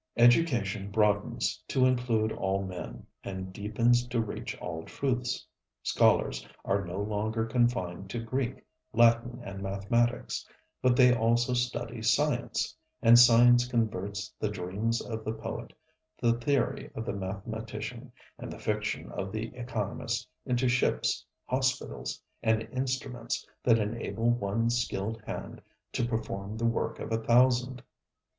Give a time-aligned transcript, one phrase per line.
[0.17, 5.45] Education broadens to include all men, and deepens to reach all truths.
[5.83, 10.43] Scholars are no longer confined to Greek, Latin and mathematics,
[10.81, 15.71] but they also study science; and science converts the dreams of the poet,
[16.19, 22.63] the theory of the mathematician and the fiction of the economist into ships, hospitals and
[22.71, 25.61] instruments that enable one skilled hand
[25.91, 27.83] to perform the work of a thousand.